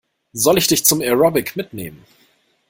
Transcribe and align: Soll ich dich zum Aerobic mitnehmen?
Soll 0.33 0.57
ich 0.57 0.65
dich 0.65 0.83
zum 0.83 0.99
Aerobic 0.99 1.55
mitnehmen? 1.55 2.03